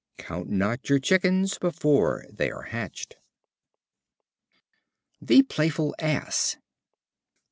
[0.17, 3.17] Count not your chickens before they are hatched.
[5.21, 6.57] The Playful Ass.